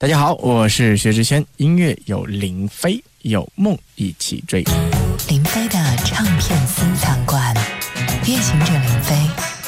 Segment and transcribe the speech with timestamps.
[0.00, 1.44] 大家好，我是薛之谦。
[1.56, 4.62] 音乐有林飞，有梦一起追。
[5.26, 7.52] 林飞的唱片私藏馆，
[8.24, 9.16] 夜行者林飞，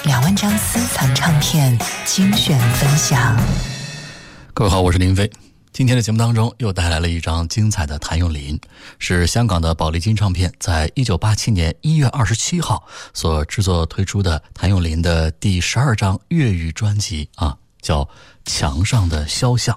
[0.04, 3.36] 两万张私藏唱片精选分享。
[4.54, 5.28] 各位好，我是林飞。
[5.72, 8.56] 今天的节目当中又带来了一张精彩的谭咏麟，
[9.00, 18.02] 是香港的宝丽金唱片在一九八七年一月二十七号所制作推出的谭咏麟的第十二张粤语专辑啊，叫
[18.44, 19.74] 《墙上的肖像》。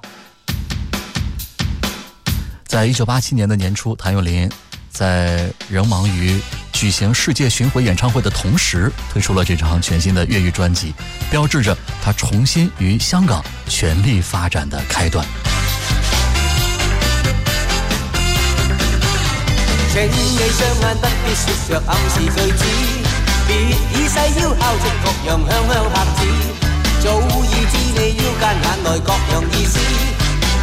[2.74, 4.50] 在一九八七年的年初，谭咏麟
[4.90, 6.42] 在仍忙于
[6.72, 10.92] 举行世界巡回演唱会的同时，推出了这张全新的粤语专辑，
[11.30, 15.24] 标志着他重新于香港全力发展的开端。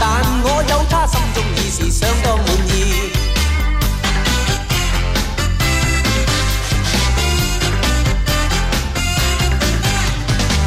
[0.00, 0.09] 但
[0.42, 3.12] 我有他心中已是相当满意。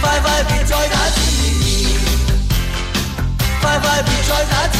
[0.05, 0.99] 快快别再打
[3.63, 4.79] 快快别再打听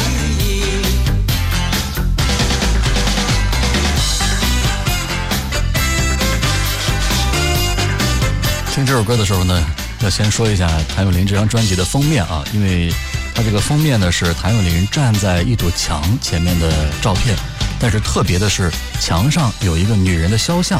[8.85, 9.65] 这首歌的时候呢，
[10.01, 12.93] 要先说一下谭咏麟这张专辑的封面啊，因为
[13.33, 17.35] 它这个封面呢是谭咏麟站在一堵墙前面的照片，
[17.79, 18.69] 但是特别的是
[19.01, 20.79] 墙上有一个女人的肖像，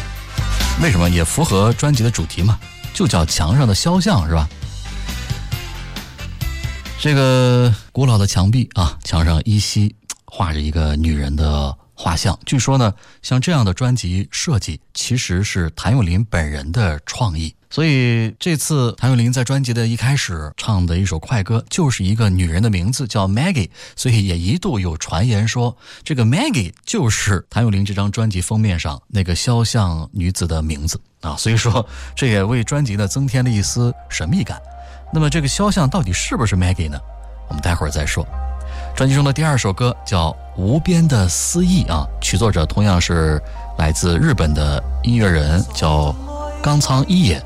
[0.83, 1.09] 为什么？
[1.09, 2.59] 也符合专辑的主题嘛。
[2.95, 4.47] 就叫墙上的肖像，是吧？
[6.97, 9.93] 这个古老的墙壁啊，墙上依稀
[10.27, 12.39] 画着一个女人的画像。
[12.45, 17.53] 据说呢，像这样的专辑设计，其实是谭咏麟本人的创意。
[17.75, 31.85] 所以这次谭咏麟在专辑的一开始唱的一首快歌，就是一个女人的名字叫 Maggie，所以也一度有传言说这个 Maggie 就是谭咏麟这张专辑封面上那个肖像女子的名字啊，所以说
[32.15, 34.57] 这也为专辑呢增添了一丝神秘感。
[35.13, 36.97] 那么这个肖像到底是不是 Maggie 呢？
[37.49, 38.25] 我们待会儿再说。
[38.95, 43.37] 专辑中的第二首歌叫《无边的思忆》啊，曲作者同样是
[43.77, 46.15] 来自日本的音乐人叫
[46.63, 47.45] 冈仓一野。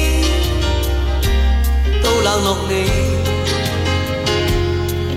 [0.09, 0.14] 次。
[2.05, 2.85] 都冷落你，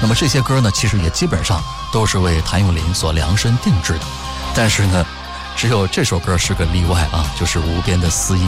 [0.02, 4.00] 那么这些歌呢，其实也基本上都是为谭咏麟所量身定制的，
[4.56, 5.06] 但是呢。
[5.60, 8.42] 只有这首歌是个例外啊，就是《无边的思忆》，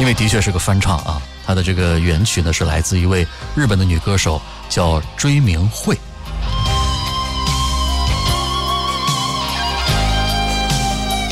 [0.00, 1.22] 因为的确是个翻唱啊。
[1.46, 3.24] 它的这个原曲呢是来自一位
[3.54, 5.96] 日本的女歌手，叫追明惠。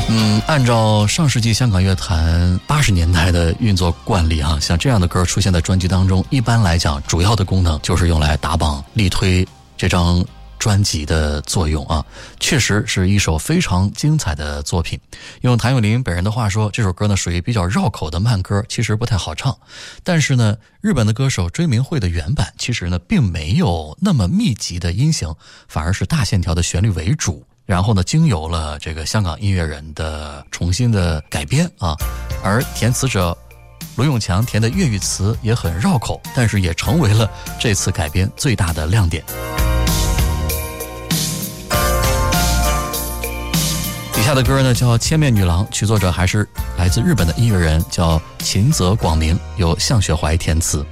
[0.09, 9.45] 嗯，按照上世纪香港乐坛八十年代的运作惯例啊，像这样的歌出现在专辑当中，一般来讲，主要的功能就是用来打榜、力推
[9.77, 10.25] 这张。
[10.59, 12.05] 专辑的作用啊，
[12.39, 15.01] 确实是一首非常精彩的作品。
[15.43, 19.57] 用谭咏麟本人的话说，这首歌呢属于比较绕口的慢歌，其实不太好唱。
[20.03, 25.33] 但是呢，日本的歌手追明慧的原版其实呢并没有那么密集的音型，
[25.69, 27.45] 反而是大线条的旋律为主。
[27.65, 31.95] 然后呢，经由了这个香港音乐人的重新的改编啊，
[32.43, 33.37] 而填词者
[33.95, 39.23] 罗永强填的粤语词也很绕口，但是也成为了这次改编最大的亮点。
[44.29, 50.85] 他的歌呢叫《千面女郎》，曲作者还是来自日本的音乐人，叫秦泽广明，由向雪怀填词。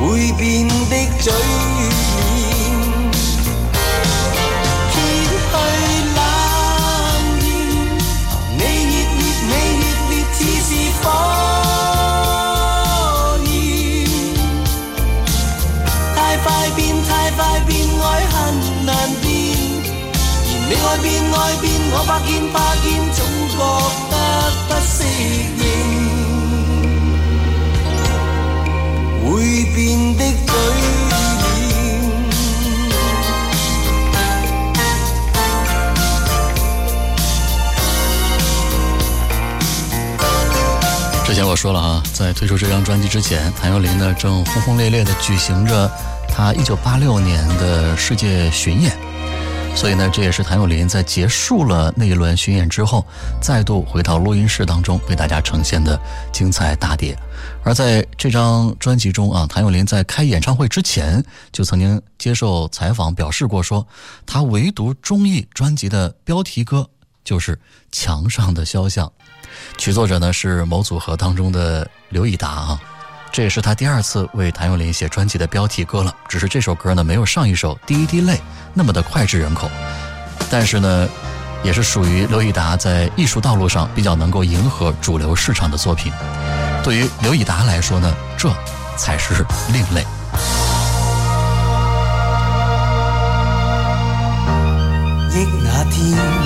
[0.00, 1.90] 会变的嘴脸，
[4.90, 4.98] 揭
[5.30, 7.98] 去冷艳，
[8.50, 11.18] 你热烈，你热烈，似是火
[13.46, 14.08] 焰。
[16.16, 19.56] 太快变，太快变，爱恨难辨。
[20.68, 24.05] 而你爱变，爱变，我怕见怕见，总觉。
[41.56, 45.90] 说了啊，在推出这张专辑之前，谭咏麟呢正轰轰烈烈地举行着
[46.28, 48.94] 他一九八六年的世界巡演，
[49.74, 53.02] 所以呢，这也是谭咏麟在结束了那一轮巡演之后，
[53.40, 55.98] 再度回到录音室当中为大家呈现的
[56.30, 57.16] 精彩大碟。
[57.64, 63.84] 而在这张专辑中啊，谭咏麟在开演唱会之前就曾经接受采访表示过，说
[64.26, 66.86] 他唯独中意专辑的标题歌
[67.24, 67.56] 就是
[67.90, 69.06] 《墙上的肖像》。
[69.78, 72.80] 曲作者呢是某组合当中的刘以达啊，
[73.30, 76.12] 这也是他第二次为谭咏麟写专辑的标题歌了。
[76.28, 78.34] 只是这首歌呢没有上一首《第一滴泪》
[78.74, 79.70] 那么的脍炙人口，
[80.50, 81.08] 但是呢，
[81.62, 86.12] 也是属于刘以达在艺术道路上比较能够迎合主流市场的作品。
[86.82, 88.48] 对于刘以达来说呢，这
[88.96, 90.00] 才是另类。
[95.32, 96.45] 忆那天。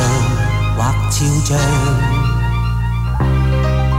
[0.77, 1.57] 画肖像。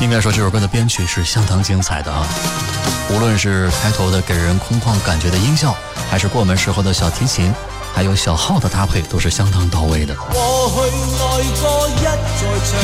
[0.05, 2.27] 应该说这首歌的编曲是相当精彩的啊
[3.09, 5.75] 无论是开头的给人空旷感觉的音效
[6.11, 7.51] 还是过门时候的小提琴
[7.91, 12.81] 还有小号的搭配都是相当到位的过去爱过一再唱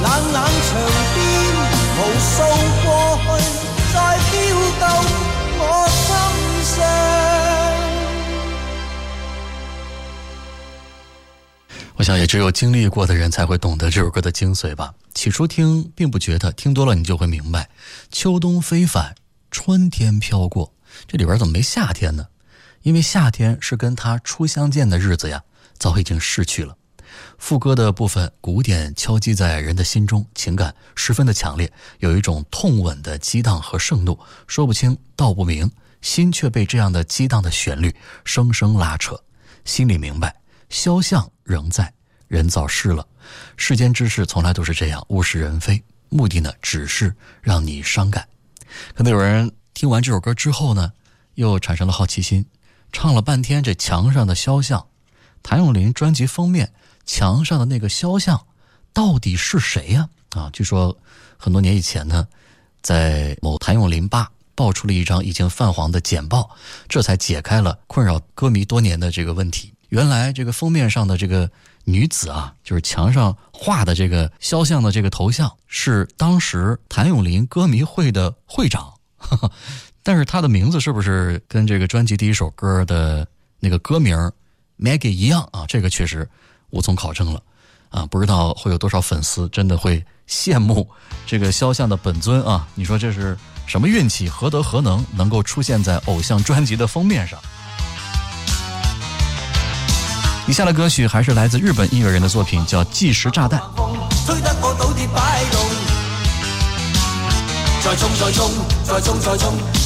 [0.00, 0.44] 冷冷
[1.96, 2.42] 无数
[2.82, 5.04] 过去在飘
[11.94, 14.92] 我想，也只有经历过的人才会懂得这首歌的精髓吧。
[15.14, 17.68] 起初听并不觉得，听多了你就会明白：
[18.10, 19.14] 秋冬飞返，
[19.52, 20.72] 春天飘过，
[21.08, 22.26] 这里边怎么没夏天呢？
[22.82, 25.42] 因为夏天是跟他初相见的日子呀，
[25.78, 26.76] 早已经逝去了。
[27.44, 35.68] 副歌的部分，鼓点敲击在人的心中，情感十分的强烈，有一种痛吻的激荡和盛怒，说不清道不明，
[36.00, 37.92] 心却被这样的激荡的旋律
[38.24, 39.20] 生生拉扯。
[39.64, 40.32] 心里明白，
[40.70, 41.92] 肖像仍在，
[42.28, 43.04] 人早逝了。
[43.56, 45.82] 世间之事从来都是这样，物是人非。
[46.10, 48.24] 目的呢，只是让你伤感。
[48.94, 50.92] 可能有人听完这首歌之后呢，
[51.34, 52.46] 又产生了好奇心，
[52.92, 54.86] 唱了半天这墙上的肖像，
[55.42, 56.72] 谭咏麟专辑封面。
[57.04, 58.40] 墙上的那个肖像，
[58.92, 60.08] 到底是谁呀？
[60.30, 60.96] 啊，据说
[61.36, 62.26] 很多年以前呢，
[62.82, 66.50] 在某谭咏麟吧爆出了一张已经泛黄的简报，
[66.88, 69.72] 这才解开了困扰歌迷多年的这个问题。
[69.88, 71.50] 原来这个封面上的这个
[71.84, 78.92] 女子啊，就是墙上画的这个肖像的这个头像，是当时谭咏麟歌迷会的会长。
[80.04, 83.24] 但是他的名字是不是跟这个专辑第一首歌的
[83.60, 84.16] 那个歌名
[84.80, 85.64] Maggie 一样啊？
[85.68, 86.28] 这个确实。
[86.72, 87.40] 无从考证了，
[87.90, 90.86] 啊，不知道会有多少粉丝真的会羡慕
[91.26, 92.66] 这个肖像的本尊啊！
[92.74, 94.28] 你说这是什么运气？
[94.28, 97.38] 何德何能能够出现在偶像专辑的封面上？
[100.48, 103.60] 以下的歌曲还是来自日本音乐人的作品，叫《计时炸弹》。
[107.84, 108.32] 再再再再冲冲，
[109.02, 109.36] 冲冲，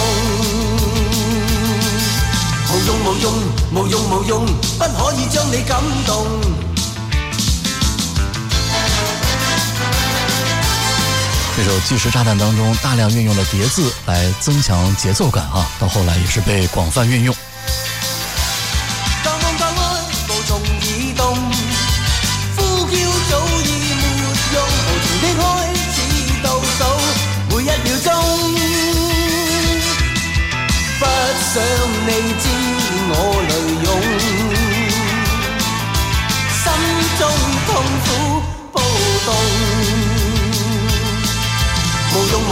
[2.72, 3.34] 无无无无用
[3.74, 4.46] 用用用，
[4.80, 5.82] 不可以将你感
[11.58, 17.34] 这首《巨石炸弹》当中大量运用了叠字来增强节奏感啊，到后来也是被广泛运用。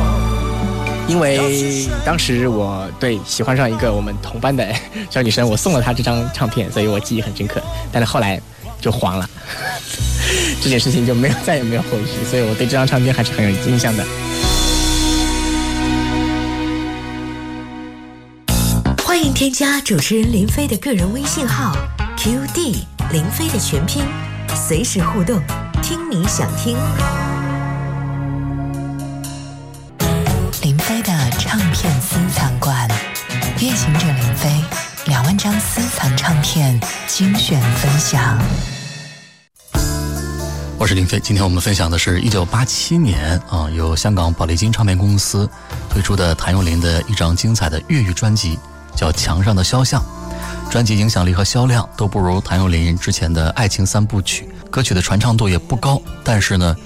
[1.08, 4.66] 因为当时我对喜欢上一个我们同班的
[5.08, 7.62] 小女生，我送了她这张唱片，所以我记忆很深刻。
[7.92, 8.40] 但是后来
[8.80, 9.28] 就黄了，
[10.60, 14.04] 这件事情就没有再也没有后续，所以我对这张唱片还是很有印象的。
[19.12, 21.76] 欢迎添加主持人林飞的个人微信号
[22.16, 22.78] qd
[23.12, 24.02] 林飞的全拼，
[24.56, 25.38] 随时互动，
[25.82, 26.74] 听你想听。
[30.62, 32.88] 林飞的唱片私藏馆，
[33.60, 34.48] 夜行者林飞
[35.04, 38.40] 两万张私藏唱片精选分享。
[40.78, 45.46] 我是林飞，今天我们分享的是一九八七年啊，由香港宝丽金唱片公司
[45.90, 48.58] 推出的谭咏麟的一张精彩的粤语专辑。
[48.96, 50.02] 叫墙上的肖像，
[50.70, 56.00] 专辑影响力和销量都不如谭咏麟之前的爱情三部曲，歌曲的传唱度也不高。
[56.22, 56.76] 但是呢，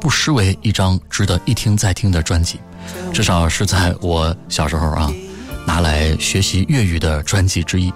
[0.00, 2.60] 不失为一张值得一听再听的专辑，
[3.12, 5.10] 至少是在我小时候啊，
[5.66, 7.92] 拿来学习粤语的专辑之一。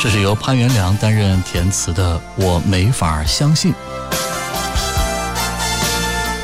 [0.00, 3.72] 这是由潘元良担任填词的，我没法相信。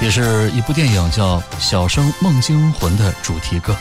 [0.07, 3.77] 也是一部电影叫《小生梦惊魂》的主题歌。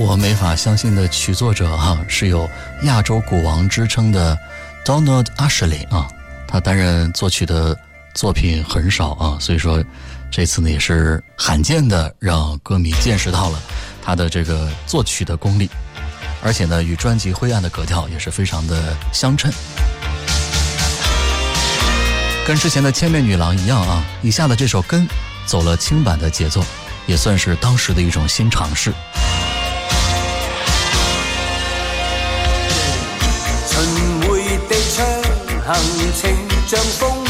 [0.00, 2.50] 我没法相信的曲作者哈是有
[2.84, 4.36] 亚洲鼓王之称的
[4.82, 6.08] Donald Ashley 啊，
[6.48, 7.76] 他担任作曲的
[8.14, 9.84] 作品很少啊，所以说
[10.30, 13.60] 这次呢也是罕见的让歌迷见识到了
[14.02, 15.68] 他的这个作曲的功力，
[16.42, 19.52] 而且呢与专辑灰暗的格调也是非常的相称，
[22.46, 25.06] 跟之前的千面女郎一样啊，以下的这首跟
[25.44, 26.64] 走了轻版的节奏，
[27.06, 28.90] 也算是当时的一种新尝试。
[35.74, 36.34] 行情
[36.66, 37.29] 像风。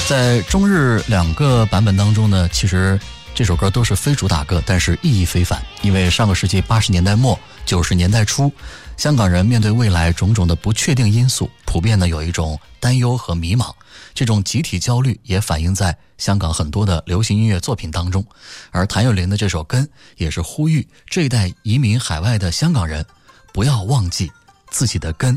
[0.08, 2.98] 在中日两个版本当中呢，其实
[3.32, 8.52] 这首歌都是非主打歌，但是意义非凡，因为上个世纪八十年代末九十年代初。
[9.02, 13.68] 香港人面对未来种种的不确定因素，普遍呢有一种担忧和迷茫，
[14.14, 18.24] 这种集体焦虑也反映在香港很多的流行音乐作品当中，
[18.70, 19.84] 而谭咏麟的这首《根》
[20.18, 23.04] 也是呼吁这一代移民海外的香港人，
[23.52, 24.30] 不要忘记
[24.70, 25.36] 自己的根，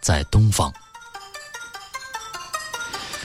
[0.00, 0.72] 在东方。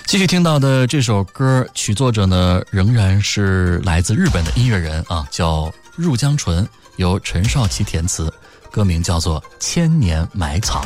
[0.07, 8.33] 继续听到的这首歌曲作者呢仍然是来自日本的音乐人啊，叫入江淳，由陈少琪填词。
[8.75, 10.81] 歌名叫做《千年埋藏》。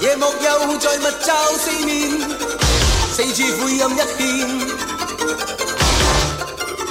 [0.00, 2.08] 夜幕又在密罩四面，
[3.10, 4.46] 四处灰暗一片，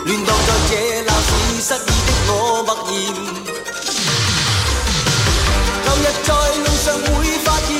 [0.06, 0.36] 乱荡
[0.68, 0.76] 在这
[1.06, 1.30] 闹市
[1.64, 1.94] 失意的
[2.28, 2.88] 我默然。
[5.86, 7.72] 旧日在路上会发现，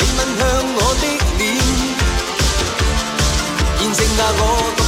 [0.00, 0.40] 你吻向
[0.74, 1.02] 我的
[1.38, 1.40] 脸，
[3.78, 4.81] 现剩下我。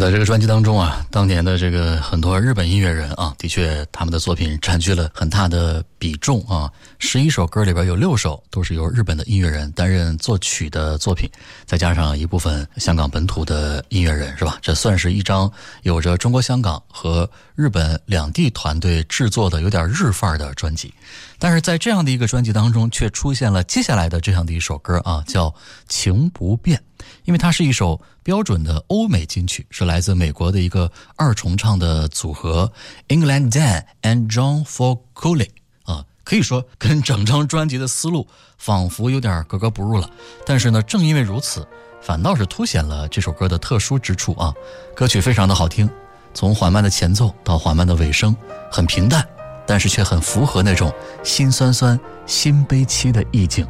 [0.00, 6.72] 在这个专辑当中啊，当年的这个很多日本音乐人啊，的确他们的作品占据了很大的比重啊。
[6.98, 11.28] 十一首歌里边有六首都是由日本的音乐人担任作曲的作品，
[11.66, 14.56] 再加上一部分香港本土的音乐人，是吧？
[14.62, 20.90] 这算是一张有着中国香港和日本两地团队制作的有点日范儿的专辑。
[21.38, 25.50] 但是在这样的一个专辑当中，却出现了接下来的这样的一首歌啊，叫
[25.88, 26.78] 《情不变》。
[27.24, 32.70] 因为它是一首标准的欧美金曲，是来自美国的一个二重唱的组合
[33.08, 34.92] ，England Dan and John f o
[35.22, 35.50] r e r l y
[35.84, 38.26] 啊，可以说跟整张专辑的思路
[38.58, 40.08] 仿佛有点格格不入了。
[40.46, 41.66] 但是呢，正因为如此，
[42.00, 44.52] 反倒是凸显了这首歌的特殊之处啊。
[44.94, 45.88] 歌曲非常的好听，
[46.34, 48.34] 从缓慢的前奏到缓慢的尾声，
[48.70, 49.26] 很平淡，
[49.66, 50.92] 但是却很符合那种
[51.22, 53.66] 心酸酸、心悲凄的意境。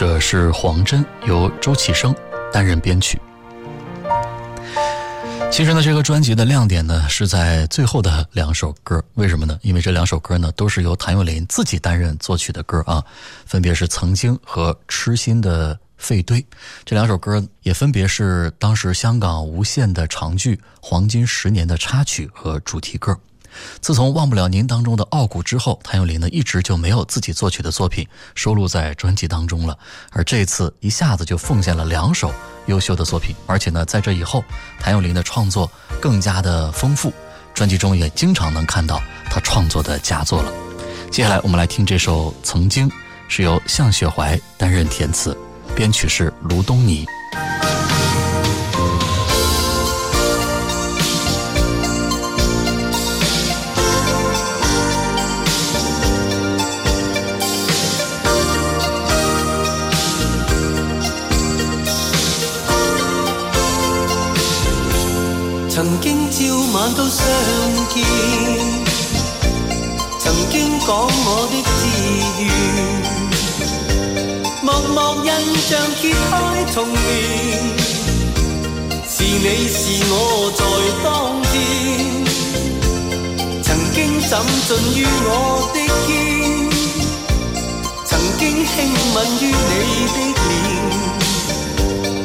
[0.00, 2.16] 这是黄真由周启生
[2.50, 3.20] 担任编曲。
[5.52, 9.58] 其实呢，这个专辑的亮点呢是在最后的两首歌，为什么呢？
[9.60, 13.04] 因为这两首歌呢都是由谭咏麟自己担任作曲的歌啊，
[13.44, 16.38] 分别是《曾经》和《痴心的废堆》。
[16.86, 23.14] 这两首歌也分别是当时香港无线的长剧《黄金十年》的插曲和主题歌。
[23.80, 29.76] 自从《忘不了您》当中的傲骨之后，谭咏麟呢一直就没有自己作曲的作品收录在专辑当中了。
[30.10, 32.32] 而这次一下子就奉献了两首
[32.66, 34.44] 优秀的作品，而且呢，在这以后，
[34.78, 35.70] 谭咏麟的创作
[36.00, 37.12] 更加的丰富，
[37.54, 40.52] 专辑中也经常能看到他创作的佳作了。
[41.10, 42.88] 接下来我们来听这首《曾经》，
[43.28, 45.36] 是由向雪怀担任填词，
[45.74, 47.04] 编曲是卢东尼。
[66.72, 67.24] 每晚都相
[67.88, 68.04] 见，
[70.20, 71.72] 曾经讲我的志
[72.44, 72.46] 愿，
[74.62, 75.68] 默默印象
[76.00, 76.32] 揭开
[76.72, 76.98] 重面，
[79.08, 79.78] 是你是
[80.10, 80.14] 我
[80.54, 80.62] 在
[81.02, 81.06] 当
[81.50, 81.52] 天，
[83.64, 83.98] 曾经
[84.28, 84.32] 枕
[84.68, 85.28] 进于我
[85.74, 86.08] 的肩，
[88.04, 88.72] 曾经轻
[89.16, 89.42] 吻于
[89.72, 89.74] 你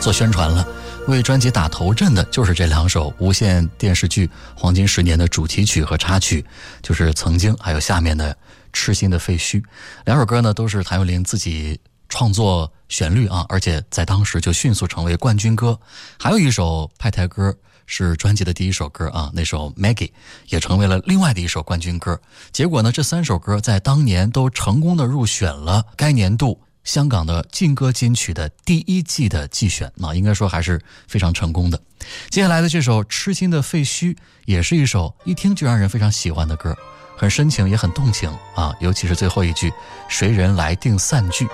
[0.00, 0.66] 做宣传了。
[1.08, 4.24] 为专辑打头阵的就是这两首无线电视剧
[4.54, 6.44] 《黄金十年》的主题曲和插曲，
[6.80, 8.30] 就是《曾经》，还有下面的
[8.72, 9.60] 《痴心的废墟》。
[10.06, 11.80] 两首歌呢，都是谭咏麟自己。
[12.14, 15.80] 创作旋律啊，而且在当时就迅速成为冠军歌。
[16.18, 17.56] 还有一首派台歌
[17.86, 20.08] 是专辑的第一首歌啊，那首《Maggie》
[20.50, 22.20] 也成为了另外的一首冠军歌。
[22.52, 29.90] 结果呢，这三首歌在当年都成功的入选了该年度香港的劲歌金曲的第一季的季选。
[29.96, 31.80] 那应该说还是非常成功的。
[32.28, 34.12] 接下来的这首《痴心的废墟》
[34.44, 36.76] 也是一首一听就让人非常喜欢的歌，
[37.16, 39.72] 很深情也很动情啊，尤其是最后一句
[40.10, 41.48] “谁人来定散聚”。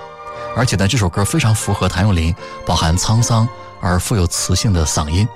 [0.55, 2.33] 而且呢，这首歌非常符合谭咏麟
[2.65, 3.47] 饱含沧桑
[3.81, 5.27] 而富有磁性的嗓音，